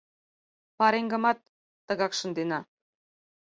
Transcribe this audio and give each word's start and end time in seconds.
—Пареҥгымат 0.77 1.39
тыгак 1.87 2.13
шындена! 2.19 2.59